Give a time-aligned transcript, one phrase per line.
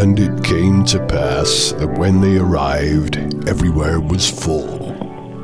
[0.00, 4.94] And it came to pass that when they arrived, everywhere was full.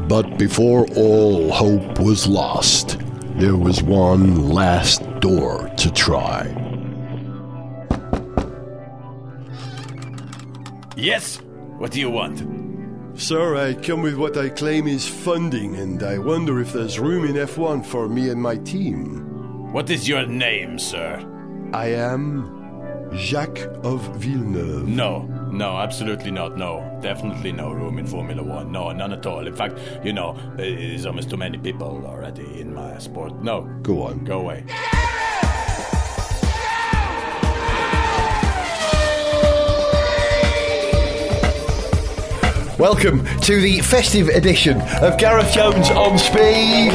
[0.09, 2.97] But before all hope was lost,
[3.35, 6.47] there was one last door to try.
[10.97, 11.37] Yes?
[11.77, 12.41] What do you want?
[13.21, 17.27] Sir, I come with what I claim is funding, and I wonder if there's room
[17.27, 19.71] in F1 for me and my team.
[19.71, 21.23] What is your name, sir?
[21.75, 22.66] I am
[23.15, 24.87] Jacques of Villeneuve.
[24.89, 26.57] No, no, absolutely not.
[26.59, 28.71] No, definitely no room in Formula One.
[28.73, 29.47] No, none at all.
[29.47, 33.43] In fact, you know, there's almost too many people already in my sport.
[33.43, 34.25] No, Go on.
[34.25, 34.65] go away.
[42.79, 46.93] Welcome to the festive edition of Gareth Jones on Speed.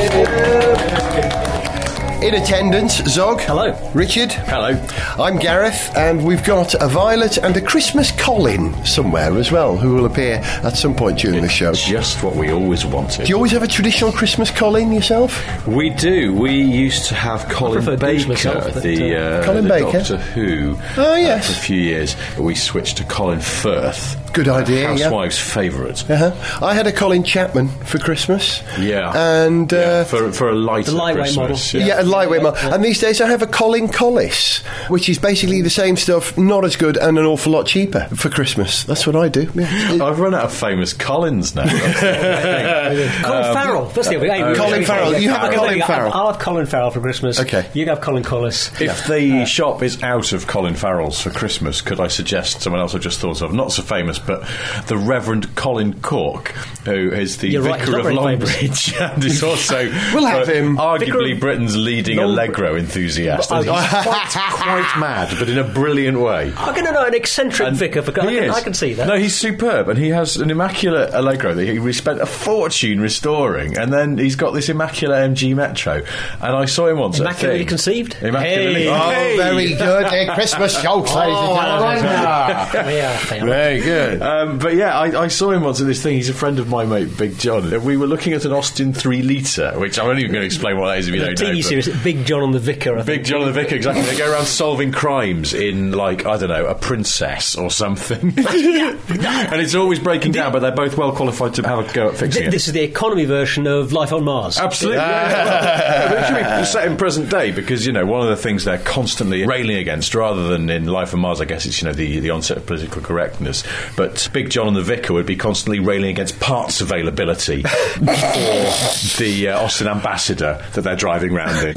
[2.22, 3.42] In attendance, Zog.
[3.42, 3.76] Hello.
[3.96, 4.32] Richard.
[4.32, 4.80] Hello.
[5.18, 9.96] I'm Gareth, and we've got a Violet and a Christmas Colin somewhere as well, who
[9.96, 11.74] will appear at some point during the show.
[11.74, 13.24] Just what we always wanted.
[13.26, 15.36] Do you always have a traditional Christmas Colin yourself?
[15.66, 16.32] We do.
[16.36, 19.92] We used to have Colin Baker, myself, the, uh, Colin the Baker?
[19.98, 20.78] Doctor Who.
[20.98, 21.48] Oh, uh, yes.
[21.48, 24.16] for a few years, we switched to Colin Firth.
[24.34, 25.10] Good idea, yeah.
[25.10, 26.10] Housewife's favourite.
[26.10, 26.66] Uh-huh.
[26.66, 28.62] I had a Colin Chapman for Christmas.
[28.80, 29.12] Yeah.
[29.44, 31.88] And, uh, Yeah, for for a lighter The lightweight Christmas, model.
[31.88, 32.74] Yeah, a lightweight model.
[32.74, 34.60] And these days I have a Colin Collis,
[34.90, 38.30] which is basically the same stuff, not as good and an awful lot cheaper for
[38.30, 38.84] Christmas.
[38.84, 39.50] That's what I do.
[39.56, 40.00] Yeah.
[40.04, 41.64] I've run out of famous Collins now.
[41.68, 43.86] Colin Farrell.
[43.88, 44.44] That's the other thing.
[44.44, 45.18] Um, Colin Farrell.
[45.18, 45.88] You have a Colin there you go.
[45.88, 46.14] Farrell.
[46.14, 47.40] I'll have Colin Farrell for Christmas.
[47.40, 47.70] Okay.
[47.74, 48.70] You have Colin Collis.
[48.82, 52.96] If the shop is out of Colin Farrell's for Christmas, could I suggest someone else
[52.96, 53.54] I just thought of?
[53.54, 54.48] Not so famous, but
[54.88, 56.50] the Reverend Colin Cork,
[56.86, 58.16] who is the You're Vicar not of very.
[58.16, 60.78] Longbridge and is also We'll have uh, him.
[60.78, 61.00] arguably
[61.34, 61.76] Vicar of Britain's
[62.10, 62.32] leading Longbridge.
[62.32, 63.52] Allegro enthusiast.
[63.52, 66.54] And Oh, he's quite, quite mad, but in a brilliant way.
[66.58, 68.12] I'm going to know an eccentric And vicar for.
[68.22, 68.56] I he can, is.
[68.56, 69.08] I can see that.
[69.08, 73.78] No, he's superb, and he has an immaculate Allegro that he spent a fortune restoring,
[73.78, 76.02] and then he's got this immaculate MG Metro.
[76.42, 77.20] And I saw him once.
[77.20, 77.68] Immaculately thing.
[77.68, 78.18] conceived?
[78.22, 78.84] Immaculately.
[78.84, 78.90] Hey.
[78.90, 79.38] Oh, Hey.
[79.38, 80.06] very good.
[80.06, 81.98] A Christmas joke, ladies and gentlemen.
[82.96, 83.46] yeah, fair.
[83.46, 84.22] Very good.
[84.22, 86.16] Um, but yeah, I, I saw him once at this thing.
[86.16, 87.84] He's a friend of my mate, Big John.
[87.84, 90.88] We were looking at an Austin 3 litre, which I'm only going to explain what
[90.90, 91.56] that is if you The don't know.
[91.60, 92.98] TV but- Big John and the Vicar.
[92.98, 93.28] I Big think.
[93.28, 94.04] John and the Vicar, exactly.
[94.04, 98.20] They go around solving crimes in, like, I don't know, a princess or something.
[98.38, 102.16] and it's always breaking down, but they're both well qualified to have a go at
[102.18, 102.52] fixing it.
[102.52, 104.58] This is the economy version of Life on Mars.
[104.58, 104.98] Absolutely.
[105.00, 106.02] yeah.
[106.12, 108.66] But it should be set in present day because, you know, one of the things
[108.66, 111.94] they're constantly railing against, rather than in Life on Mars, I guess it's, you know,
[111.94, 113.64] the, the onset of political correctness.
[113.96, 119.50] But Big John and the Vicar would be constantly railing against parts availability for the
[119.50, 121.76] uh, Austin ambassador that they're driving around in.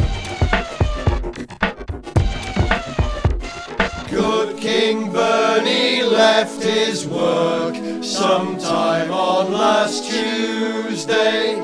[4.10, 11.56] Good King Bernie left his work sometime on last Tuesday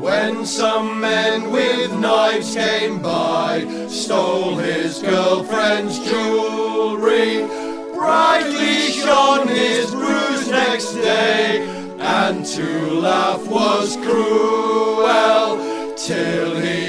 [0.00, 7.44] when some men with knives came by, stole his girlfriend's jewelry,
[7.94, 11.66] brightly shone his bruise next day,
[11.98, 15.58] and to laugh was cruel
[15.96, 16.87] till he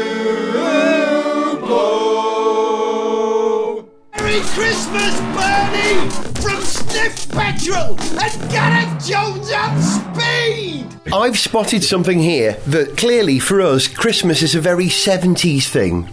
[4.17, 6.11] Merry Christmas, Bernie!
[6.41, 10.87] From Sniff Petrol and Gareth Jones on Speed!
[11.13, 16.09] I've spotted something here that clearly for us, Christmas is a very 70s thing.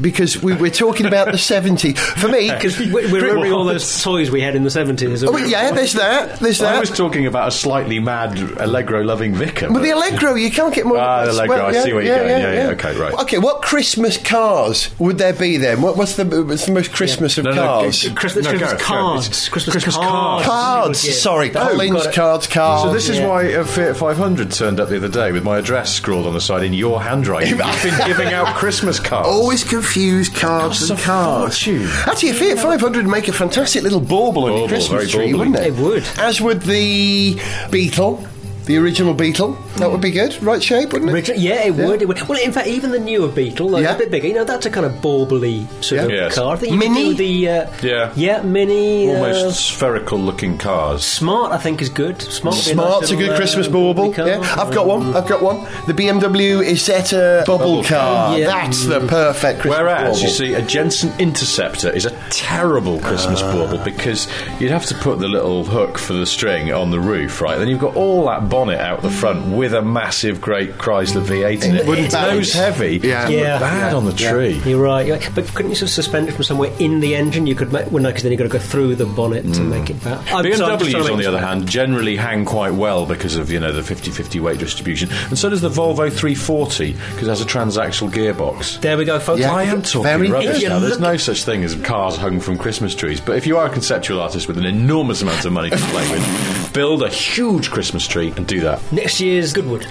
[0.00, 1.98] Because we, we're talking about the 70s.
[1.98, 5.26] For me, Because we're remembering all those toys we had in the 70s.
[5.26, 6.38] Oh, yeah, there's that.
[6.40, 6.80] There's I that.
[6.80, 9.66] was talking about a slightly mad Allegro loving vicar.
[9.68, 10.98] But but- the Allegro, you can't get more.
[10.98, 12.28] Ah, the Allegro, I see where you're going.
[12.28, 13.12] Yeah, yeah, okay, right.
[13.20, 15.82] Okay, what Christmas cars would there be then?
[15.82, 18.00] What, what's the what's the most Christmas of No, no, cars?
[18.00, 19.26] g- Christmas, No, Christmas Gareth, cards.
[19.26, 20.46] Gareth, it's Christmas, Christmas cards.
[20.46, 21.06] Cards.
[21.06, 21.12] Yeah.
[21.14, 22.46] Sorry, Oh, Collins cards.
[22.46, 22.82] Cards.
[22.84, 23.28] So this is yeah.
[23.28, 26.40] why a Fiat 500 turned up the other day with my address scrawled on the
[26.40, 27.50] side in your handwriting.
[27.58, 29.28] You've been giving out Christmas cards.
[29.28, 31.58] Always confuse cards Costs and a cars.
[31.62, 31.88] fortune.
[32.06, 35.06] Actually, a Fiat 500 would make a fantastic little bauble on your Bauble, Christmas very
[35.26, 35.50] tree, bauble-y.
[35.50, 35.78] wouldn't it?
[35.78, 36.04] It would.
[36.18, 37.40] As would the
[37.70, 38.24] Beetle,
[38.70, 39.52] the original Beetle.
[39.78, 40.40] That would be good.
[40.42, 41.14] Right shape, wouldn't it?
[41.14, 42.02] Richard, yeah, it would.
[42.02, 42.20] It would.
[42.28, 43.96] Well, in fact, even the newer Beetle, like Yeah.
[43.96, 46.04] a bit bigger, you know, that's a kind of bauble-y sort Yeah.
[46.04, 46.34] of Yes.
[46.36, 46.52] car.
[46.54, 47.08] I think you Mini?
[47.08, 48.10] do the uh, Yeah.
[48.14, 49.08] yeah, mini.
[49.08, 51.02] Almost uh, spherical looking cars.
[51.04, 52.22] Smart, I think, is good.
[52.22, 54.12] Smart, would be Smart's nice a good little, Christmas uh, bauble.
[54.12, 54.28] car.
[54.28, 55.16] Yeah, I've got one.
[55.16, 55.66] I've got one.
[55.88, 58.28] The BMW Isetta bubble, Bubble car.
[58.28, 58.38] car.
[58.38, 58.46] Yeah.
[58.46, 60.20] That's the perfect Christmas Whereas, bauble.
[60.20, 63.52] you see, a Jensen Interceptor is a terrible Christmas Ah.
[63.52, 64.28] bauble because
[64.60, 67.58] you'd have to put the little hook for the string on the roof, right?
[67.58, 71.64] Then you've got all that bonnet out the front with a massive, great Chrysler V8
[71.64, 71.86] in it.
[71.86, 72.36] wouldn't It's balance.
[72.36, 73.00] nose heavy.
[73.02, 73.22] Yeah.
[73.22, 73.58] It would look Yeah.
[73.58, 74.60] bad on the tree.
[74.66, 75.30] You're right, you're right.
[75.34, 77.46] but couldn't you sort of suspend it from somewhere in the engine?
[77.46, 79.60] You could make well, no, because then you've got to go through the bonnet to
[79.60, 79.68] mm.
[79.70, 80.18] make it back.
[80.30, 83.06] I'm- so I'm just trying BMWs, on make the other hand, generally hang quite well
[83.06, 87.28] because of you know the 50-50 weight distribution, and so does the Volvo 340 because
[87.28, 88.78] it has a transaxle gearbox.
[88.82, 89.40] There we go, folks.
[89.40, 89.54] Yeah.
[89.54, 90.80] I am talking Very rubbish now.
[90.80, 93.22] There's no such thing as cars hung from Christmas trees.
[93.22, 96.10] But if you are a conceptual artist with an enormous amount of money to play
[96.10, 98.92] with, build a huge Christmas tree and do that.
[98.92, 99.86] Next year's Goodwood.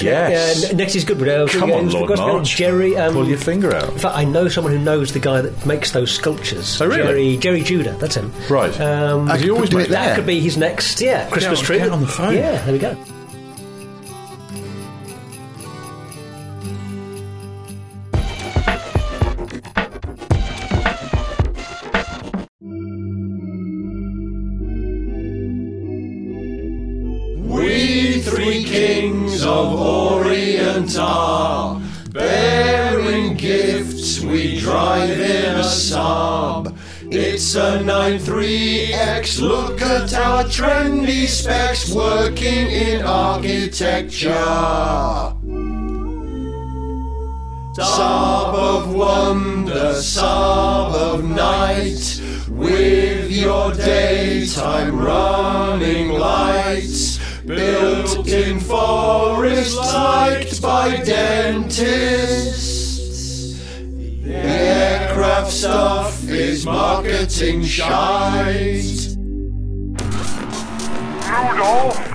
[0.00, 0.70] Yes.
[0.70, 1.28] Uh, next year's Goodwood.
[1.28, 2.56] Uh, Come uh, on, Lord forgot March.
[2.56, 2.96] Gerry.
[2.96, 3.92] Um, Pull your finger out.
[3.92, 6.80] In fact, I know someone who knows the guy that makes those sculptures.
[6.80, 7.36] Oh, really?
[7.36, 8.32] Gerry, Gerry Judah, that's him.
[8.48, 8.80] Right.
[8.80, 10.04] Um, I Does he always do it that?
[10.06, 11.80] that could be his next, yeah, Christmas Get- tree.
[11.88, 12.34] on the phone.
[12.34, 12.96] Yeah, there we go.
[43.98, 45.34] Architecture.
[47.78, 60.60] Saab of wonder, Saab of night, with your daytime running lights, built in forest, liked
[60.62, 62.68] by dentists.
[64.22, 69.16] The aircraft stuff is marketing shite.
[71.28, 72.07] Rudolph,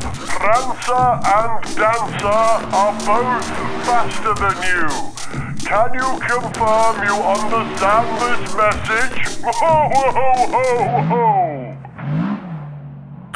[0.44, 3.46] Prancer and Dancer are both
[3.88, 4.90] faster than you.
[5.64, 9.42] Can you confirm you understand this message?
[9.46, 11.53] Ho ho ho ho!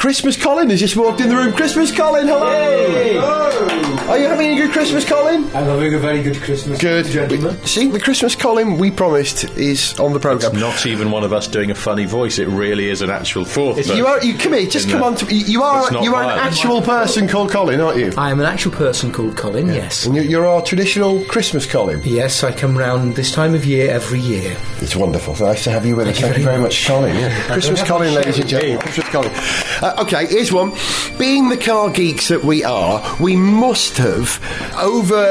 [0.08, 1.52] Christmas Colin has just walked in the room.
[1.52, 2.88] Christmas Colin, hello!
[3.20, 4.08] Hello!
[4.10, 5.44] Are you having a good Christmas, Colin?
[5.54, 7.08] I'm having a very good Christmas, Good.
[7.08, 7.58] gentlemen.
[7.66, 10.58] See, the Christmas Colin we promised is on the programme.
[10.58, 12.40] Not even one of us doing a funny voice.
[12.40, 13.86] It really is an actual fourth.
[13.94, 14.24] You are.
[14.24, 14.66] You come here.
[14.66, 15.16] Just come the- on.
[15.18, 15.92] To, you you are.
[16.02, 18.14] You are an actual person called Colin, aren't you?
[18.18, 20.06] I am an actual person called Colin, yes.
[20.06, 22.00] And you- you're our traditional Christmas Colin.
[22.06, 24.56] Yes, I come round this time of year every year.
[24.80, 25.36] It's wonderful.
[25.46, 26.18] Nice to have you with us.
[26.22, 27.14] Thank you very much, Colin.
[27.14, 27.52] Yeah.
[27.52, 28.80] Christmas Colin, ladies and gentlemen.
[28.80, 29.32] Christmas Colin.
[29.80, 30.72] Uh, okay, here's one.
[31.20, 34.42] Being the car geeks that we are, we must have,
[34.76, 35.24] over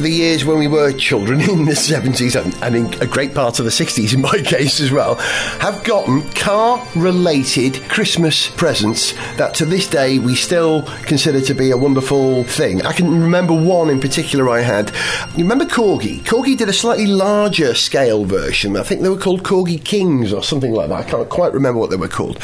[0.00, 3.60] the years when we were children in the 70s and, and in a great part
[3.60, 5.14] of the 60s in my case as well,
[5.60, 11.70] have gotten car related Christmas presents that to this day we still consider to be
[11.70, 12.82] a wonderful thing.
[12.82, 14.90] I can remember one in particular I had.
[15.36, 16.18] You remember Corgi?
[16.20, 18.76] Corgi did a slightly larger scale version.
[18.76, 21.06] I think they were called Corgi Kings or something like that.
[21.06, 22.40] I can't quite remember what they were called.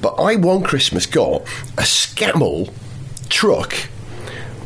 [0.00, 1.42] But I one Christmas got
[1.78, 2.72] a Scammell
[3.28, 3.74] truck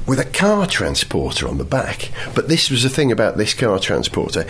[0.07, 2.11] with a car transporter on the back.
[2.35, 4.47] But this was the thing about this car transporter.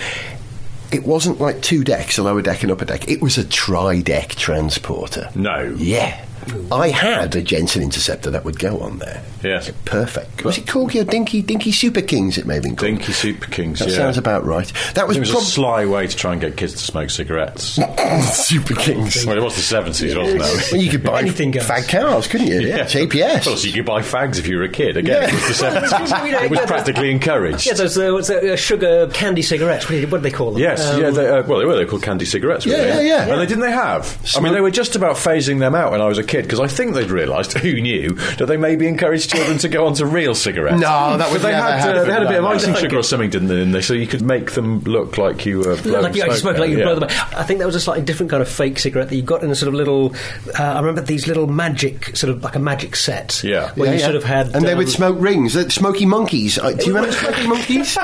[0.93, 3.09] It wasn't like two decks, a lower deck and upper deck.
[3.09, 5.31] It was a tri-deck transporter.
[5.35, 5.75] No.
[5.77, 6.25] Yeah.
[6.73, 9.23] I had a Jensen Interceptor that would go on there.
[9.43, 9.71] Yes.
[9.85, 10.45] Perfect.
[10.45, 11.43] Was it Corgi or Dinky?
[11.43, 12.89] Dinky Super Kings, it may have been called.
[12.91, 13.79] Dinky Super Kings.
[13.79, 13.97] That yeah.
[13.97, 14.71] sounds about right.
[14.95, 17.11] That was, It was prob- a sly way to try and get kids to smoke
[17.11, 17.63] cigarettes.
[18.33, 19.25] Super Kings.
[19.27, 20.73] well, it was the seventies, wasn't it?
[20.73, 21.65] Well, you could buy Anything goes.
[21.65, 22.61] fag cars, couldn't you?
[22.61, 23.47] Yeah, JPS.
[23.47, 24.97] Well, so you could buy fags if you were a kid.
[24.97, 25.29] Again, Yeah.
[25.29, 25.91] it was the seventies.
[26.11, 27.67] Yeah, it was yeah, practically encouraged.
[27.67, 29.85] Yeah, those uh, what's that, uh, sugar candy cigarettes.
[29.89, 30.61] What do, what do they call them?
[30.63, 31.11] Yes, Um, yeah.
[31.11, 31.77] They, uh, well, they were.
[31.77, 32.67] They were called candy cigarettes.
[32.67, 33.07] weren't Yeah, they?
[33.09, 33.33] yeah, yeah.
[33.33, 34.19] And they didn't they have?
[34.37, 36.61] I mean, they were just about phasing them out when I was a kid because
[36.61, 40.07] I think they'd realised who knew that they maybe encouraged children to go on to
[40.07, 40.81] real cigarettes.
[40.81, 42.55] No, that But would they never had uh, happen they had a bit of like
[42.57, 42.81] icing that.
[42.81, 43.61] sugar or something, didn't they?
[43.63, 46.39] In there, so you could make them look like you were blowing like you actually
[46.39, 47.11] smoke smoke, like you out, blow them.
[47.11, 47.35] out.
[47.35, 49.51] I think that was a slightly different kind of fake cigarette that you got in
[49.51, 50.15] a sort of little.
[50.59, 53.43] Uh, I remember these little magic, sort of like a magic set.
[53.45, 53.73] Yeah.
[53.75, 54.05] where Yeah, you yeah.
[54.05, 54.55] sort of had.
[54.55, 56.59] and they um, would smoke rings, the smoky monkeys.
[56.59, 57.97] Uh, do you remember smoky monkeys?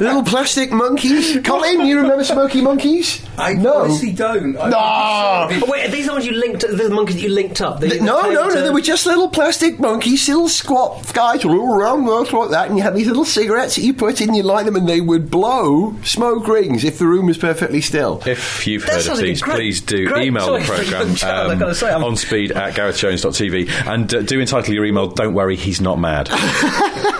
[0.00, 1.38] Little plastic monkeys.
[1.44, 3.24] Colin, you remember smoky monkeys?
[3.38, 3.78] I no.
[3.84, 4.56] honestly don't.
[4.56, 4.78] I- No.
[4.80, 6.60] Oh, wait, are these the ones you linked?
[6.62, 7.80] The monkeys that you linked up?
[7.80, 11.44] The, Th- the No, no, no, they were just little plastic monkeys, little squat guys
[11.44, 14.20] all around the world like that, and you had these little cigarettes that you put
[14.20, 17.80] in, you light them, and they would blow smoke rings if the room was perfectly
[17.80, 18.22] still.
[18.26, 21.06] If you've That heard of sounds these, great- please do great email choice the programme
[21.08, 25.56] young child, say, on speed at garethjones.tv and uh, do entitle your email, Don't Worry,
[25.56, 26.28] He's Not Mad.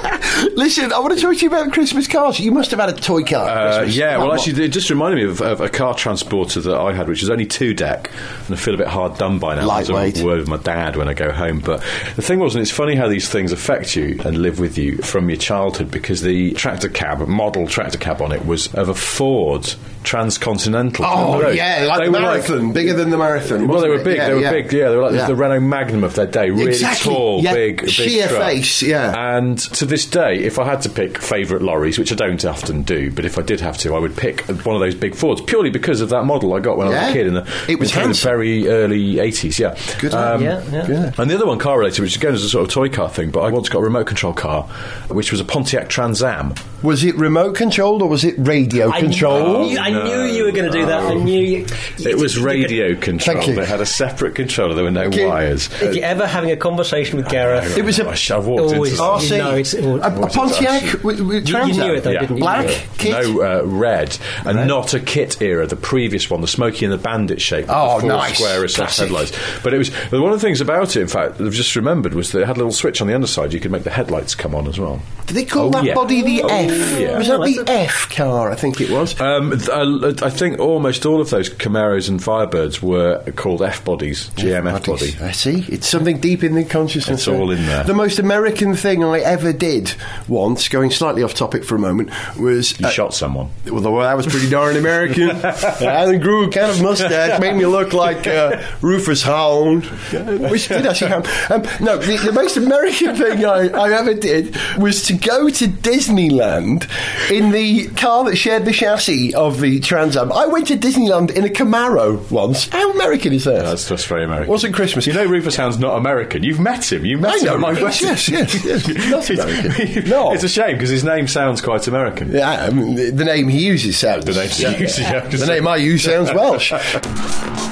[0.55, 2.41] Listen, I want to talk to you about Christmas cars.
[2.41, 3.49] You must have had a toy car.
[3.49, 4.39] Uh, yeah, well, what?
[4.41, 7.31] actually, it just reminded me of, of a car transporter that I had, which was
[7.31, 8.11] only two deck,
[8.47, 9.67] and I feel a bit hard done by now.
[9.67, 10.23] Lightweight.
[10.31, 11.61] A word with my dad when I go home.
[11.61, 11.81] But
[12.17, 14.99] the thing was, and it's funny how these things affect you and live with you
[14.99, 18.95] from your childhood, because the tractor cab, model tractor cab on it, was of a
[18.95, 21.05] Ford Transcontinental.
[21.07, 21.57] Oh, those?
[21.57, 23.69] yeah, like They the marathon, bigger than the marathon.
[23.69, 24.17] Well, they were big.
[24.17, 24.51] Yeah, they were yeah.
[24.51, 24.73] big.
[24.73, 25.27] Yeah, they were like Yeah.
[25.27, 26.51] the Renault Magnum of their day.
[26.51, 28.43] Really Exactly, tall, big, big Sheer truck.
[28.43, 29.37] face, yeah.
[29.37, 32.83] And to this day, if I had to pick favourite lorries, which I don't often
[32.83, 35.41] do, but if I did have to, I would pick one of those big Fords
[35.43, 37.79] purely because of that model I got when I was a kid in the, It
[37.79, 39.59] was in the very early 80s.
[39.59, 40.13] Yeah, Good.
[40.21, 40.87] Um, Yeah, yeah.
[40.89, 41.13] Yeah.
[41.19, 43.31] and the other one, car related, which again is a sort of toy car thing,
[43.31, 44.65] but I once got a remote control car,
[45.09, 46.55] which was a Pontiac Trans Am.
[46.83, 49.69] Was it remote controlled or was it radio I controlled?
[49.71, 51.03] knew, I knew you were going to do that.
[51.03, 51.67] I knew you.
[51.99, 53.47] It was radio controlled.
[53.49, 53.61] you.
[53.61, 54.75] It had a separate controller.
[54.75, 55.27] There were no you.
[55.27, 55.69] wires.
[55.83, 58.93] If you're ever having a conversation with Gareth, It was a- Gosh, I've walked always,
[58.93, 59.31] into RC.
[59.31, 62.21] you know it's, a, a Pontiac with, with You- Trans you knew it though, Yeah.
[62.21, 62.43] didn't you?
[62.43, 63.11] Black You kit.
[63.27, 65.67] No, uh, red, and not a kit era.
[65.67, 67.67] The previous one, the Smokey and the Bandit shape.
[67.69, 68.39] Oh, the four nice.
[68.39, 69.33] square recessed headlights.
[69.63, 71.01] But it was one of the things about it.
[71.01, 73.53] In fact, I've just remembered was that it had a little switch on the underside.
[73.53, 75.01] You could make the headlights come on as well.
[75.27, 75.95] Did they call Oh, that yeah.
[75.95, 77.01] body the Oh, F?
[77.01, 77.19] yeah.
[77.19, 78.51] Was that Oh, the F car?
[78.51, 79.21] I think it was.
[79.21, 83.85] Um, th- uh, I think almost all of those Camaros and Firebirds were called F
[83.85, 85.15] bodies, GM F body.
[85.23, 85.65] I see.
[85.69, 87.21] It's something deep in the consciousness.
[87.21, 87.85] It's all in there.
[87.85, 89.95] The most American thing I ever did
[90.27, 93.51] once, going slightly off topic for a moment, was You uh, shot someone.
[93.71, 95.31] Well, that was pretty darn American.
[95.45, 99.89] I grew a kind of mustache, made me look like uh, Rufus Hound,
[100.51, 101.31] which did actually happen.
[101.53, 105.67] Um, no, the, the most American thing I, I ever did was to go to
[105.67, 106.89] Disneyland
[107.31, 110.33] in the car that shared the chassis of the Trans Am.
[110.33, 112.69] I went to Disneyland in a Camaro once.
[112.69, 113.65] How American is that?
[113.65, 114.51] That's just very American.
[114.51, 115.07] Wasn't Christmas.
[115.07, 116.43] You know, Rufus Hound's not American.
[116.43, 117.05] You've met him.
[117.05, 117.45] You've met I him.
[117.45, 118.89] know at my Rufus, yes, yes, yes.
[119.11, 120.09] Not American.
[120.09, 120.33] No.
[120.33, 122.33] It's a shame because his name sounds quite American.
[122.33, 124.25] Yeah, I mean, the, the name he uses sounds.
[124.25, 126.73] The name he uses, yeah, the name I use sounds Welsh.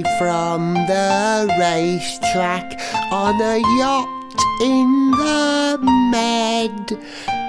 [0.00, 2.80] From the racetrack
[3.12, 4.08] on a yacht
[4.62, 5.78] in the
[6.10, 6.88] Med,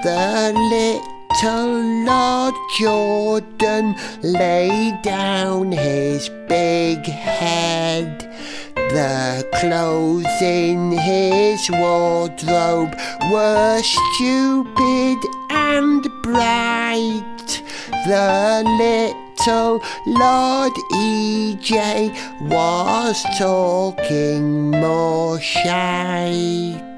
[0.02, 8.30] the little Lord Jordan laid down his big head.
[8.74, 12.94] The clothes in his wardrobe
[13.32, 17.33] were stupid and bright.
[18.06, 22.12] The little Lord EJ
[22.50, 26.93] was talking more shite.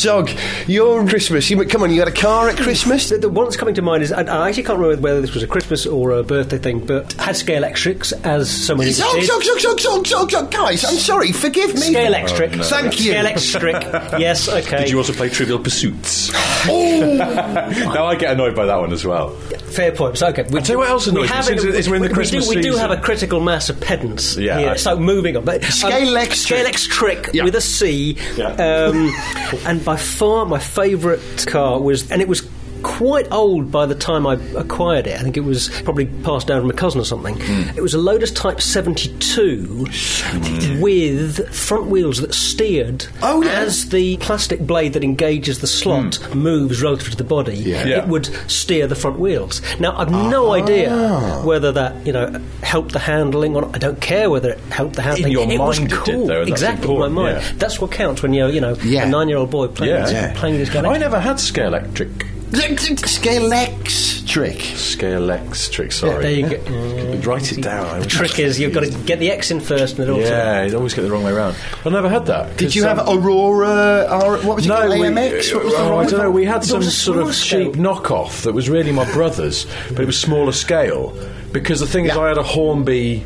[0.00, 0.30] Zog,
[0.66, 1.50] your Christmas.
[1.50, 1.90] You come on.
[1.92, 3.08] You had a car at Christmas.
[3.10, 5.34] The, the one that's coming to mind is I, I actually can't remember whether this
[5.34, 9.14] was a Christmas or a birthday thing, but had Scale Electrics as so many Zog,
[9.14, 9.26] did.
[9.26, 10.50] zog, zog, zog, zog, zog, zog.
[10.50, 11.32] Guys, I'm sorry.
[11.32, 11.80] Forgive me.
[11.80, 12.52] Scale Electric.
[12.52, 13.12] Thank you.
[13.12, 13.82] Scale Electric.
[14.20, 14.78] yes, okay.
[14.78, 16.30] Did you also play Trivial Pursuits?
[16.68, 17.14] Oh,
[17.94, 19.30] now I get annoyed by that one as well.
[19.70, 20.18] Fair point.
[20.18, 20.44] So, okay.
[20.50, 22.14] We, I'll tell you what else annoys me, have since it's- we're in the we-
[22.14, 22.88] Christmas we do, we do season.
[22.88, 24.70] have a critical mass of pedants Yeah, here.
[24.70, 25.44] I- So moving on.
[25.44, 26.36] But, um, Scale Electric.
[26.38, 27.44] Scale Electric Yeah.
[27.44, 28.16] with a C.
[28.40, 29.12] Um,
[29.66, 32.48] and by far my favourite car was, and it was
[32.82, 35.18] quite old by the time I acquired it.
[35.18, 37.36] I think it was probably passed down from a cousin or something.
[37.40, 37.76] Hmm.
[37.76, 39.86] It was a Lotus Type 72
[40.80, 43.50] with front wheels that steered Oh, yeah.
[43.50, 47.56] as the plastic blade that engages the slot moves relative to the body.
[47.56, 48.02] Yeah.
[48.02, 49.60] It would steer the front wheels.
[49.78, 50.90] Now, I've no idea
[51.44, 53.74] whether that you know helped the handling or not.
[53.74, 55.32] I don't care whether it helped the handling.
[55.32, 56.26] your it was mind it did, cool.
[56.26, 57.38] though, exactly, my mind.
[57.42, 57.52] yeah.
[57.56, 59.04] That's what counts when you're you know Yeah.
[59.04, 60.06] a nine-year-old boy playing Yeah.
[60.30, 60.86] this, playing this game.
[60.86, 62.26] I never had Scale Electric.
[62.52, 64.60] Scale Electric.
[64.60, 66.22] Scale Electric, sorry.
[66.22, 67.30] there you go.
[67.30, 68.00] Write it down.
[68.00, 70.28] The trick is you've got to get the X in first, and it also.
[70.28, 71.54] Yeah, you always get the wrong way around.
[71.84, 72.56] I never had that.
[72.56, 74.06] Did you have um, Aurora?
[74.08, 74.90] R, what was it No, called?
[74.90, 75.54] we, AMX?
[75.54, 76.30] What was oh, I don't know.
[76.30, 77.82] We had some sort of smaller cheap scale.
[77.84, 81.16] knockoff that was really my brother's, but it was smaller scale.
[81.52, 83.24] Because the thing is, I had a Hornby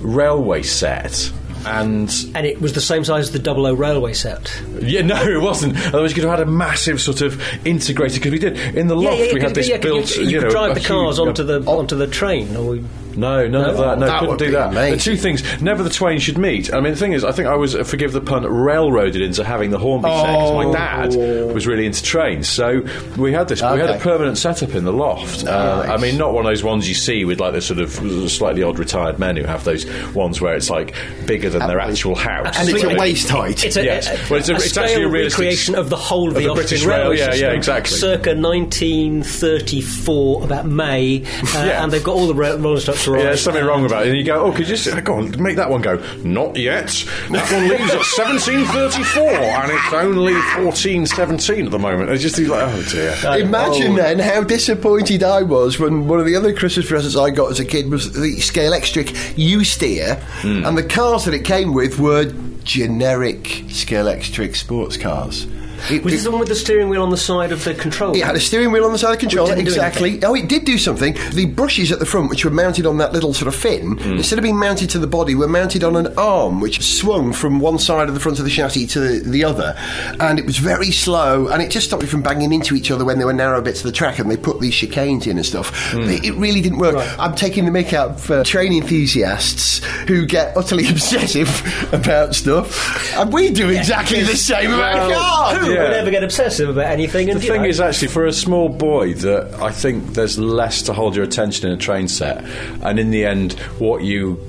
[0.00, 1.32] railway set,
[1.66, 4.50] and And it was the same size as the Double O railway set.
[4.80, 5.76] yeah, no, it wasn't.
[5.88, 8.18] Otherwise, you could have had a massive sort of integrated.
[8.20, 10.14] Because we did in the loft, we had this yeah, built.
[10.16, 11.78] You, you, know, could drive the cars huge- onto the oh.
[11.78, 12.78] onto the train, or
[13.18, 13.98] No, none of that.
[13.98, 14.70] No, That couldn't would do be that.
[14.70, 14.92] amazing.
[14.98, 16.72] The two things, never the twain should meet.
[16.72, 19.42] I mean, the thing is, I think I was, uh, forgive the pun, railroaded into
[19.44, 21.14] having the Hornby set 'cause my dad
[21.52, 22.48] was really into trains.
[22.48, 22.82] So
[23.16, 25.44] we had this, we had a permanent setup in the loft.
[25.46, 27.90] Uh, I mean, not one of those ones you see with like the sort of
[28.30, 29.84] slightly odd retired men who have those
[30.14, 30.94] ones where it's like
[31.26, 32.56] bigger than their actual house.
[32.58, 32.94] And it's Completely.
[32.94, 33.64] at waist height.
[33.64, 34.08] It's a, Yes.
[34.08, 36.42] a- Well, it's a- a it's actually a realistic recreation of the whole of of
[36.42, 37.96] the, the British Austrian rail, railway yeah, yeah, exactly.
[37.96, 41.82] Circa 1934, about May, uh, Yeah.
[41.82, 44.08] and they've got all the rolling stock to Yeah, there's something wrong about it.
[44.10, 45.96] And you go, oh, could you just go on, make that one go?
[46.24, 46.88] Not yet.
[47.30, 52.10] That one leaves at 1734, and it's only 1417 at the moment.
[52.10, 53.14] It's just like, oh dear.
[53.40, 57.50] Imagine then how disappointed I was when one of the other Christmas presents I got
[57.50, 60.64] as a kid was the Scale Electric U steer, Hmm.
[60.64, 62.32] and the cars that it came with were
[62.64, 65.46] generic Scale Electric sports cars.
[65.90, 67.74] It, Was it- this the one with the steering wheel on the side of the
[67.74, 68.14] control?
[68.16, 70.22] it had a steering wheel on the side of the controller, exactly.
[70.24, 71.16] Oh, it did do something.
[71.32, 74.12] The brushes at the front, which were mounted on that little sort of fin, Hmm.
[74.18, 77.60] instead of being mounted to the body, were mounted on an arm which swung from
[77.60, 79.74] one side of the front of the chassis to the, the other.
[80.20, 83.04] And it was very slow, and it just stopped you from banging into each other
[83.04, 85.46] when there were narrow bits of the track, and they put these chicanes in and
[85.46, 85.70] stuff.
[85.92, 86.02] Hmm.
[86.08, 86.96] It, it really didn't work.
[87.18, 91.48] I'm taking the mick out for train enthusiasts who get utterly obsessive
[91.92, 95.58] about stuff, and we do exactly the same about cars.
[95.66, 95.82] Who Yeah.
[95.84, 97.30] would ever get obsessive about anything?
[97.30, 100.82] And The thing know, is, actually, for a small boy, that I think there's less
[100.82, 102.44] to hold your attention in a train set,
[102.82, 104.40] and in the end, what you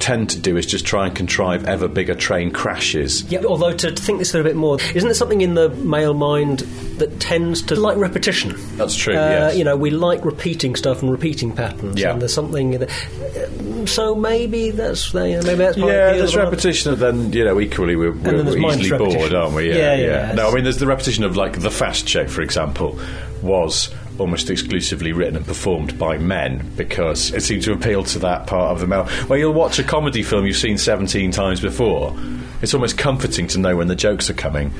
[0.00, 3.24] tend to do is just try and contrive ever bigger train crashes.
[3.30, 5.68] Yeah, although to, think this through a little bit more, isn't there something in the
[5.70, 6.60] male mind
[6.98, 8.54] that tends to like repetition?
[8.76, 9.56] That's true, Uh, yes.
[9.56, 12.00] You know, we like repeating stuff and repeating patterns.
[12.00, 12.12] Yeah.
[12.12, 12.72] And there's something.
[12.72, 16.92] That, uh, so maybe that's you know, maybe that's part of the Yeah, there's repetition,
[16.92, 19.68] and then you know equally we're, we're, we're easily bored, aren't we?
[19.70, 22.98] Yeah, yeah, No, I mean there's the repetition of like the fast check, for example,
[23.42, 28.46] was almost exclusively written and performed by men because it seemed to appeal to that
[28.46, 29.08] part of the male.
[29.28, 32.16] Well, you'll watch a comedy film you've seen 17 times before,
[32.60, 34.72] it's almost comforting to know when the jokes are coming.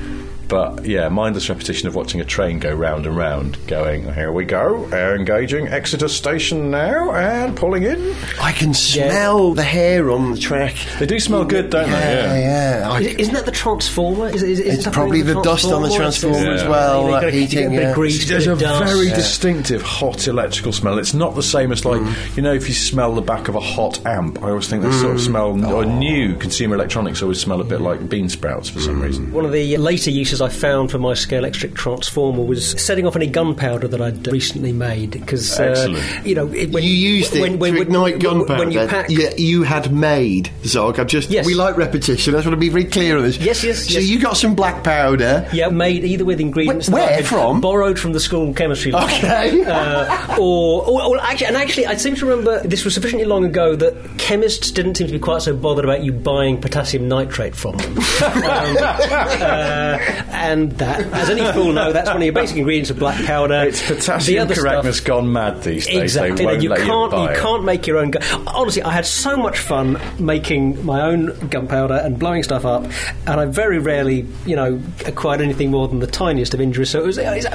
[0.49, 4.47] But yeah, mindless repetition of watching a train go round and round, going, here we
[4.47, 8.15] go, uh, engaging Exeter Station now, and pulling in.
[8.41, 10.75] I can smell the hair on the track.
[10.99, 12.01] They do smell good, don't Yeah,
[12.33, 12.41] they?
[12.41, 12.89] yeah.
[12.91, 14.29] I- Is- Isn't that the transformer?
[14.31, 17.11] Is, is, is It's something probably with the dust on the transformer as well, You
[17.13, 17.95] that gotta- you heating, a bit yeah.
[17.95, 18.95] grease, There's bit a of dust.
[18.95, 20.99] very distinctive hot electrical smell.
[20.99, 22.01] It's not the same as like
[22.37, 24.43] you know if you smell the back of a hot amp.
[24.43, 27.83] I always think they sort of smell or new consumer electronics always smell a bit
[27.83, 29.31] like bean sprouts for some reason.
[29.33, 33.17] One of the later uses I found for my scale electric transformer was setting off
[33.17, 37.41] any gunpowder that I'd recently made because uh, you know it, when you used it
[37.41, 38.59] when, when, to when- ignite gunpowder.
[38.59, 40.99] when you pack yeah, you had made Zog.
[40.99, 41.47] I'm just Yes.
[41.47, 42.35] we like repetition.
[42.35, 43.37] I just want to be very clear on this.
[43.39, 44.07] Yes, yes, So yes.
[44.09, 45.49] you got some black powder.
[45.53, 47.61] Yeah, made either with ingredients Wh- where from?
[47.61, 49.05] borrowed from the school chemistry lab.
[49.09, 49.65] Okay.
[49.69, 53.45] Uh, or, or, or actually, and actually, I seem to remember this was sufficiently long
[53.45, 57.55] ago that chemists didn't seem to be quite so bothered about you buying potassium nitrate
[57.55, 57.99] from them.
[57.99, 59.99] um, uh,
[60.31, 63.65] and that, as any fool know, that's one of your basic ingredients of black powder.
[63.65, 65.97] It's The potassium other correctness stuff- gone mad these days.
[65.97, 66.37] Exactly.
[66.37, 67.39] They won't you let can't you buy it.
[67.39, 68.23] can't make your own gun.
[68.47, 72.85] Honestly, I had so much fun making my own gunpowder and blowing stuff up,
[73.27, 76.91] and I very rarely, you know, acquired anything more than the tiniest of injuries.
[76.91, 77.19] So it was.
[77.19, 77.47] It's,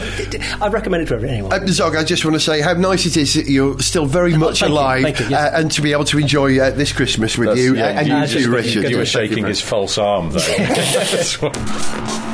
[0.62, 1.52] I recommend it for anyone.
[1.54, 4.36] Uh, Zog, I just want to say how nice it is that you're still very
[4.38, 5.54] much thank you, alive thank you, yes.
[5.54, 7.76] uh, and to be able to enjoy uh, this Christmas with That's- you.
[7.76, 8.90] yeah, uh, and you- you, you- too, you- Richard.
[8.90, 10.40] You were shaking his false arm though.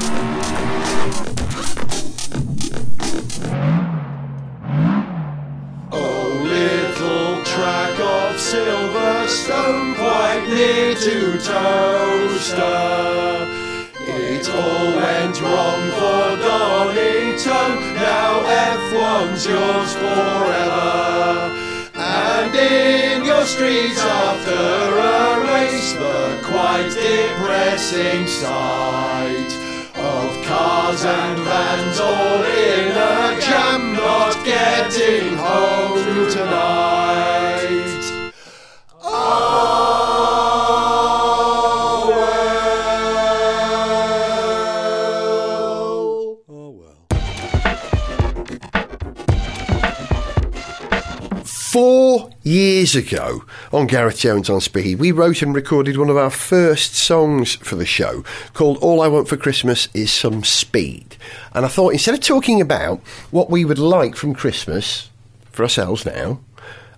[5.92, 12.70] Oh, little track of Silverstone, quite near to Towcester.
[14.02, 18.42] It all went wrong for Donington, now
[18.78, 21.56] F1's yours forever.
[21.96, 29.59] And in your streets after a race, the quite depressing sight
[30.18, 38.04] of cars and vans all in a jam, not getting home tonight.
[39.04, 40.19] Oh
[51.80, 56.30] Four years ago on Gareth Jones on Speed, we wrote and recorded one of our
[56.30, 61.16] first songs for the show called All I Want for Christmas is Some Speed.
[61.54, 63.00] And I thought instead of talking about
[63.32, 65.10] what we would like from Christmas
[65.54, 66.42] for ourselves now,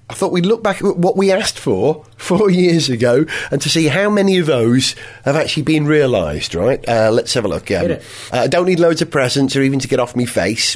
[0.10, 3.70] I thought we'd look back at what we asked for four years ago and to
[3.70, 6.84] see how many of those have actually been realised, right?
[6.89, 7.70] Uh, let's have a look.
[7.70, 7.98] Um, uh,
[8.34, 10.76] I don't need loads of presents or even to get off me face.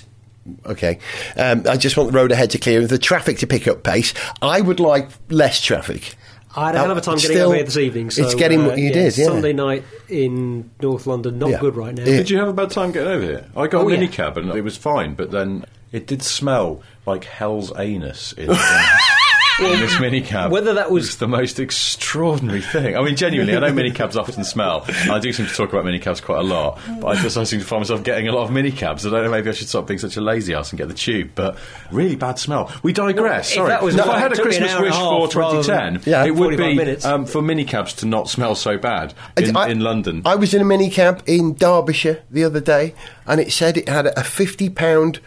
[0.65, 0.99] Okay.
[1.37, 3.83] Um, I just want the road ahead to clear and the traffic to pick up
[3.83, 4.13] pace.
[4.41, 6.15] I would like less traffic.
[6.55, 8.11] I had a hell of a time It's getting still- over here this evening.
[8.11, 9.25] So, it's getting uh, what you did, yeah.
[9.25, 11.59] Sunday night in North London, not Yeah.
[11.59, 12.03] good right now.
[12.03, 12.17] Yeah.
[12.17, 13.45] Did you have a bad time getting over here?
[13.57, 13.99] I got Oh, a yeah.
[13.99, 18.57] minicab and it was fine, but then it did smell like hell's anus in, in,
[19.59, 20.49] in this minicab.
[20.49, 22.95] Whether that was- was the most extraordinary thing.
[22.97, 24.85] I mean, genuinely, I know minicabs often smell.
[25.11, 27.59] I do seem to talk about minicabs quite a lot, but I just I seem
[27.59, 29.05] to find myself getting a lot of minicabs.
[29.05, 30.93] I don't know, maybe I should stop being such a lazy ass and get the
[30.93, 31.57] tube, but
[31.91, 32.71] really bad smell.
[32.81, 33.49] We digress.
[33.49, 33.69] If Sorry.
[33.69, 36.01] that was- if I had a it took me an Christmas wish for 2010, than-
[36.05, 39.81] Yeah, it would be um, for minicabs to not smell so bad in, I- in
[39.81, 40.21] London.
[40.25, 42.93] I was in a minicab in Derbyshire the other day,
[43.27, 45.19] and it said it had a fifty pound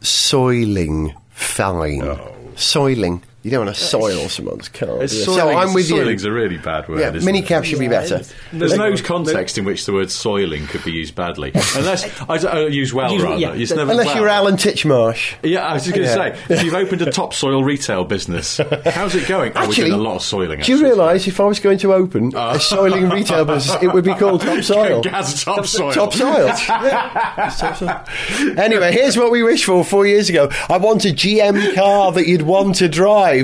[0.00, 2.18] soiling fine.
[2.56, 3.22] Soiling.
[3.46, 5.04] You don't want to soil someone's car.
[5.04, 5.98] It's do so I'm with you.
[5.98, 6.98] soiling's a really bad word.
[6.98, 8.22] Yeah, isn't minicab should be better.
[8.52, 12.52] There's no context in which the word soiling could be used badly, unless I don't-
[12.56, 13.36] uh, use well Use- rather.
[13.38, 13.52] yeah.
[13.54, 14.16] It's never Unless well.
[14.16, 15.36] you're Alan Titchmarsh.
[15.44, 16.34] Yeah, I was just going to Yeah.
[16.44, 19.52] say, if you've opened a topsoil retail business, how's it going?
[19.54, 20.58] oh, we're Actually, doing a lot of soiling.
[20.62, 24.04] Do you realise if I was going to open a soiling retail business, it would
[24.04, 25.02] be called Topsoil?
[25.02, 25.92] Gas topsoil.
[25.92, 26.48] Topsoil.
[26.56, 28.04] Topsoil.
[28.58, 30.48] Anyway, here's what we wished for four years ago.
[30.68, 33.35] I want a GM car that you'd want to drive.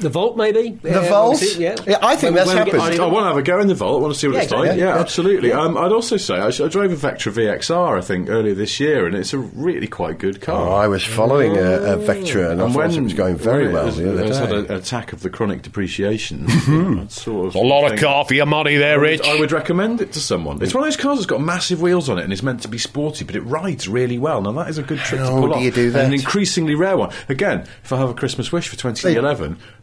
[0.00, 0.70] The Volt, maybe?
[0.70, 1.40] The Volt?
[1.56, 1.76] Yeah.
[1.86, 2.80] Yeah, I think that's we get happened.
[2.82, 3.98] to I, see I want to have a go in the Volt.
[4.00, 4.60] I want to see what Yeah, it's like.
[4.62, 4.82] exactly.
[4.82, 5.00] Yeah, Yeah.
[5.00, 5.52] absolutely.
[5.52, 7.98] Um, I'd also say I, I drove a Vectra VXR.
[7.98, 10.68] I think earlier this year, and it's a really quite good car.
[10.68, 11.60] Oh, I was following a,
[11.94, 14.46] a Vectra and I thought it was going very well it the other has day.
[14.46, 16.48] had a- an attack of the chronic depreciation.
[17.08, 19.20] Sort of A lot of think- car for your money there, I would, Rich.
[19.28, 20.60] I would recommend it to someone.
[20.62, 22.68] It's one of those cars that's got massive wheels on it and is meant to
[22.68, 24.40] be sporty, but it rides really well.
[24.42, 25.62] Now that is a good trick to How pull do off.
[25.62, 26.04] you do And that?
[26.06, 27.12] an increasingly rare one.
[27.28, 29.33] Again, if I have a Christmas wish for 2011,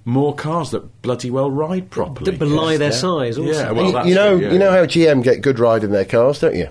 [0.06, 2.32] more cars that bloody well ride properly.
[2.32, 3.52] That belie their size also.
[3.52, 5.84] Yeah, well, you, that's you know, it, yeah, you know how GM get good ride
[5.84, 6.70] in their cars, don't you?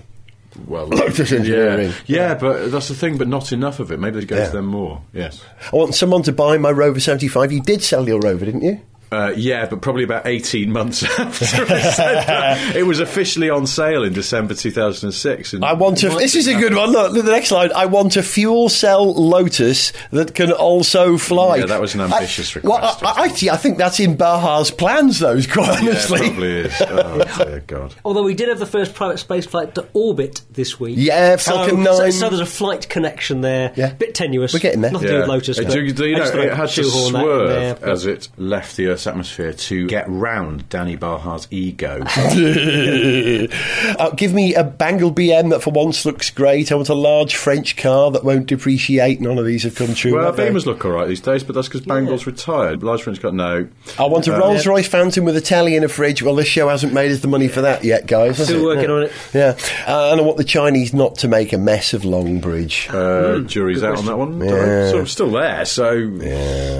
[0.67, 3.17] Well, Lotus yeah, yeah, but that's the thing.
[3.17, 3.99] But not enough of it.
[3.99, 4.47] Maybe they go Yeah.
[4.47, 5.01] to them more.
[5.13, 5.43] Yes.
[5.71, 7.51] I want someone to buy my Rover 75.
[7.51, 8.81] You did sell your Rover, didn't you?
[9.11, 12.75] Uh, yeah, but probably about 18 months after I said that.
[12.81, 15.53] It was officially on sale in December 2006.
[15.53, 16.09] And I want to.
[16.09, 16.91] This is a good one.
[16.91, 17.71] Look, the next line.
[17.75, 21.57] I want a fuel cell Lotus that can also fly.
[21.57, 24.15] Yeah, that was an ambitious I, well, request, I, I, actually, I think that's in
[24.15, 26.19] Bahar's plans, those, quite Yeah, honestly.
[26.19, 26.81] probably is.
[26.91, 27.95] Oh, dear God.
[28.05, 30.95] Although we did have the first private space flight to orbit this week.
[30.97, 32.11] Yeah, so, Falcon so, 9.
[32.11, 33.73] so there's a flight connection there.
[33.75, 33.93] Yeah.
[33.93, 34.53] Bit tenuous.
[34.53, 34.91] We're getting there.
[34.91, 35.59] Nothing to do with Lotus.
[35.59, 38.29] Uh, do, do you know, it had to shoehorn that in swerve there, as it
[38.37, 42.03] left the Earth's atmosphere to get round Dany Bahar's ego.
[43.99, 46.71] uh, give me a Bangle BM that for once looks great.
[46.71, 49.19] I want a large French car that won't depreciate.
[49.19, 50.15] None of these have come true.
[50.15, 50.35] well, have?
[50.35, 52.83] Beamers look all right these days, but that's because Bangle's retired.
[52.83, 53.67] Large French got no.
[53.97, 56.21] I want a Uh, Rolls Royce Phantom with a telly in a fridge.
[56.21, 58.37] Well, this show hasn't made us the money for that yet, guys.
[58.37, 58.63] Still it?
[58.63, 58.95] working Yeah.
[58.95, 59.11] on it.
[59.33, 62.93] Yeah, uh, and I want the Chinese not to make a mess of Longbridge.
[62.93, 64.39] Uh, jury's out on that one.
[64.41, 64.89] Yeah.
[64.91, 65.95] Sort of still there, so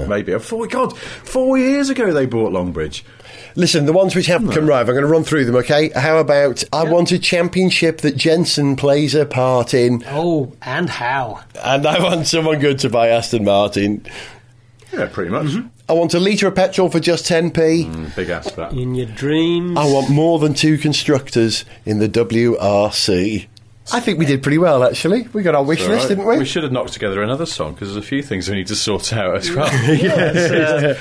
[0.08, 0.38] maybe.
[0.38, 3.02] Four, God, four years ago they bought Longbridge.
[3.54, 5.90] Listen, the ones which haven't come right, I'm going to run through them, okay?
[5.90, 11.40] How about I want a championship that Jensen plays a part in, Oh, and how?
[11.62, 14.06] and I want someone good to buy Aston Martin.
[14.92, 15.50] Yeah, pretty much.
[15.88, 17.86] I want a litre of petrol for just 10p.
[17.86, 18.72] Mm, Big ass for that.
[18.72, 19.76] In your dreams.
[19.78, 23.46] I want more than two constructors in the WRC.
[23.92, 25.22] I think we did pretty well, actually.
[25.32, 26.08] We got our wish All list, right.
[26.10, 26.38] didn't we?
[26.38, 28.76] We should have knocked together another song because there's a few things we need to
[28.76, 29.66] sort out as well.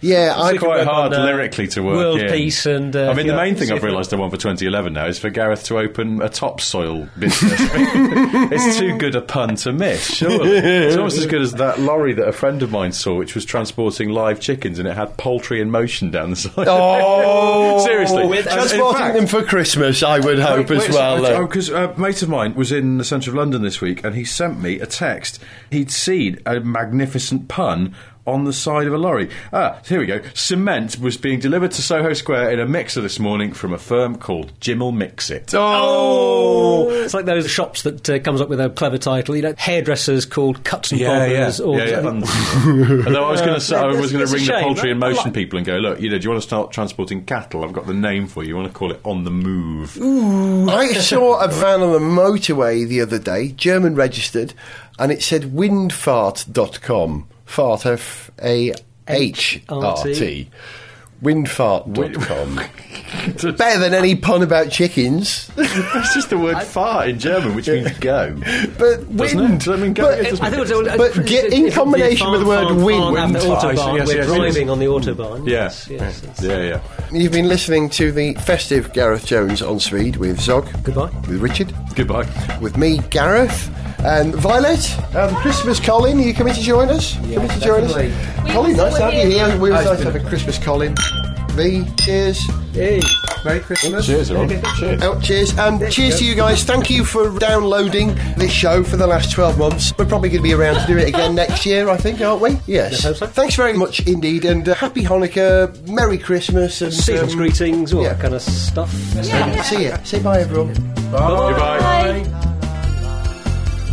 [0.00, 2.30] yeah, I It's quite hard on, uh, lyrically to work world in.
[2.30, 4.92] peace and, uh, I mean, the yeah, main thing I've realised I want for 2011
[4.92, 7.52] now is for Gareth to open a topsoil business.
[7.72, 10.50] it's too good a pun to miss, surely.
[10.58, 13.44] It's almost as good as that lorry that a friend of mine saw, which was
[13.44, 16.66] transporting live chickens and it had poultry in motion down the side.
[16.68, 18.26] Oh, Seriously.
[18.26, 21.16] With And transporting fact- them for Christmas, I would hope Wait, as wait, well.
[21.16, 21.46] so- though.
[21.46, 24.24] Because a mate of mine was in the centre of London this week and he
[24.24, 25.42] sent me a text.
[25.70, 27.94] He'd seen a magnificent pun
[28.26, 29.30] on the side of a lorry.
[29.52, 30.20] Ah, here we go.
[30.34, 34.16] Cement was being delivered to Soho Square in a mixer this morning from a firm
[34.16, 35.54] called Jimmel Mixit.
[35.54, 36.88] Oh!
[36.90, 39.36] It's like those shops that uh, comes up with a clever title.
[39.36, 41.66] You know, hairdressers called Cuts and Yeah, yeah, Bobbers.
[41.66, 43.06] Or yeah, yeah.
[43.06, 44.96] Although I was going to say, I was going to a ring the poultry in
[45.02, 47.24] I motion like- people and go, look, you know, do you want to start transporting
[47.24, 47.64] cattle?
[47.64, 48.48] I've got the name for you.
[48.50, 49.96] You want to call it on the move?
[49.98, 54.54] Ooh, I saw a van on the motorway the other day, German registered,
[54.98, 57.28] and it said windfart.com.
[57.46, 58.74] Fart, F A
[59.08, 60.48] H R T.
[61.22, 62.56] Windfart.com.
[63.56, 65.50] Better than any pun about chickens.
[65.56, 68.34] It's just the word fart in German, which means go.
[68.78, 69.54] But Doesn't wind.
[69.54, 69.56] it?
[69.58, 70.02] Does that mean go?
[70.04, 70.96] But- It doesn't I think mean it was, go.
[70.98, 73.52] But it's- get- in it's combination with the word farm, wind- farm, and the wind-
[73.60, 73.96] autobahn.
[73.96, 74.36] yes, We're yes, yes.
[74.36, 75.46] driving on the autobahn.
[75.46, 75.52] Yeah.
[75.64, 76.42] Yes, yes, yes.
[76.42, 76.80] Yeah, yeah.
[77.12, 81.10] You've been listening to the festive Gareth Jones on Speed with Zog, Goodbye.
[81.28, 82.26] with Richard, Goodbye.
[82.60, 83.70] With me, Gareth.
[84.04, 87.14] And Violet, um, Christmas Colin, are you coming to join us?
[87.14, 87.92] coming to join us?
[87.94, 88.52] definitely.
[88.52, 89.46] Colin, nice to have you here.
[89.58, 90.94] We always it's nice to have a Christmas Colin.
[91.56, 92.46] V, cheers.
[92.72, 93.00] Hey.
[93.42, 94.04] Merry Christmas.
[94.04, 94.62] Cheers, everyone.
[94.74, 95.02] Cheers.
[95.02, 95.58] Oh, cheers.
[95.58, 96.64] And cheers to you guys.
[96.64, 99.96] Thank you for downloading this show for the last 12 months.
[99.96, 102.42] We're probably going to be around to do it again next year, I think, aren't
[102.42, 102.58] we?
[102.66, 103.04] Yes.
[103.04, 103.26] I hope so.
[103.26, 104.44] Thanks very much indeed.
[104.44, 106.82] And uh, happy Hanukkah, Merry Christmas.
[106.82, 108.12] And Season's um, greetings, all yeah.
[108.14, 108.92] that kind of stuff.
[108.92, 109.94] See you.
[110.04, 110.74] Say bye, everyone.
[110.74, 112.24] Goodbye.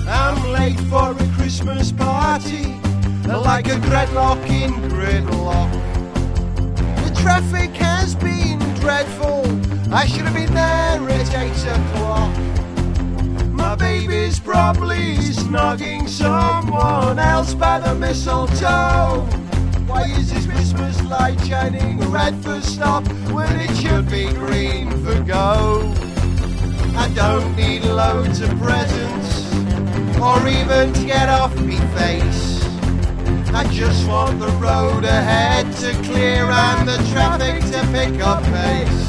[0.08, 2.66] I'm late for a Christmas party,
[3.28, 5.93] like a dreadlock in gridlock.
[7.24, 9.46] Traffic has been dreadful.
[9.94, 12.36] I should have been there at eight o'clock.
[13.54, 19.22] My baby's probably snogging someone else by the mistletoe.
[19.88, 25.24] Why is this Christmas light shining red for stop when it should be green for
[25.24, 25.94] go?
[26.98, 29.50] I don't need loads of presents
[30.20, 32.53] or even to get off me face.
[33.56, 39.04] I just want the road ahead to clear and the traffic to pick up pace.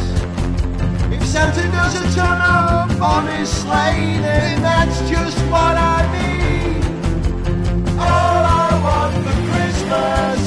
[1.11, 6.85] If Santa doesn't turn up on his sleigh, then that's just what I need.
[7.99, 10.44] All I want for Christmas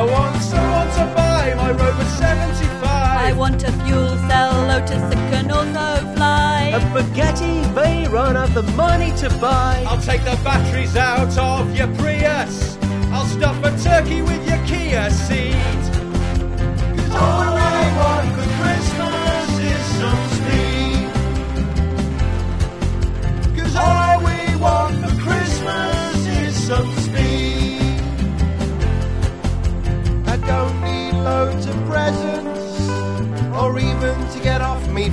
[0.00, 2.82] I want someone to buy my Rover 75.
[2.82, 6.72] I want a fuel cell Lotus that can also fly.
[6.72, 9.84] A Bugatti Veyron I've the money to buy.
[9.86, 12.78] I'll take the batteries out of your Prius.
[13.12, 15.90] I'll stuff a turkey with your Kia cee'd.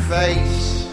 [0.08, 0.88] Face.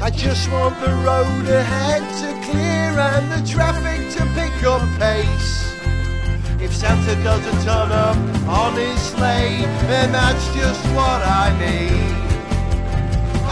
[0.00, 5.50] I just want the road ahead to clear and the traffic to pick up pace.
[6.60, 8.16] If Santa doesn't turn up
[8.46, 12.14] on his sleigh, then that's just what I need.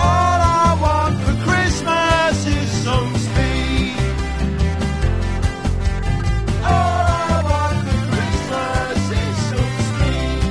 [0.06, 3.98] All I want for Christmas is some speed.
[6.62, 10.42] All I want for Christmas is some speed.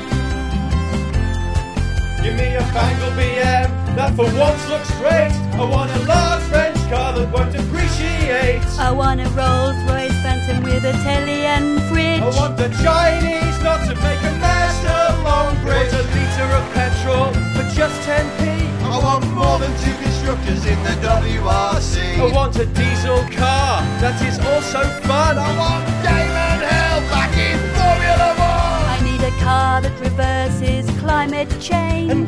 [2.23, 3.66] Give me a Bangle BM
[3.97, 5.33] that for once looks straight.
[5.57, 8.61] I want a large French car that won't depreciate.
[8.77, 12.21] I want a Rolls Royce Phantom with a telly and fridge.
[12.21, 15.89] I want the Chinese not to make a mess along bridge.
[15.89, 18.67] I want a litre of petrol for just 10p.
[18.85, 22.21] I want more than two constructors in the WRC.
[22.21, 25.41] I want a diesel car that is also fun.
[25.41, 28.85] I want Damon Hill back in Formula One.
[28.93, 32.11] I need a car that reverses climate change.
[32.11, 32.26] And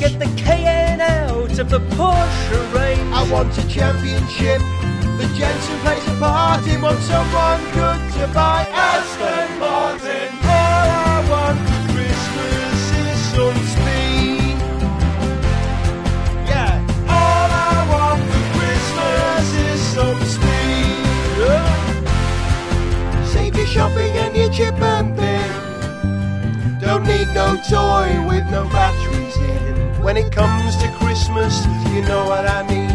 [1.80, 3.14] the Porsche range.
[3.14, 4.60] I want a championship.
[5.20, 10.30] The Jensen plays a part in want someone good to buy Aston Martin.
[10.44, 14.58] All I want for Christmas is some speed.
[16.48, 16.76] Yeah.
[17.08, 21.04] All I want for Christmas is some speed.
[21.40, 23.26] Yeah.
[23.26, 25.50] Save your shopping and your chip and pin.
[26.80, 28.99] Don't need no toy with no batteries in.
[30.10, 32.90] When it comes to Christmas, you know what I need.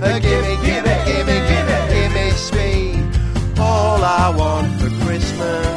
[0.00, 3.58] Uh, gimme, gimme, gimme, gimme, gimme speed.
[3.58, 5.71] All I want for Christmas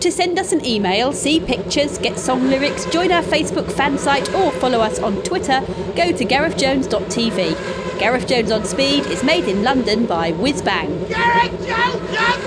[0.00, 4.32] To send us an email, see pictures, get song lyrics, join our Facebook fan site,
[4.32, 5.60] or follow us on Twitter,
[5.96, 7.98] go to garethjones.tv.
[7.98, 11.08] Gareth Jones on Speed is made in London by Whizbang.
[11.08, 12.37] Gareth Jones!